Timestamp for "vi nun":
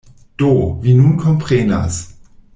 0.85-1.13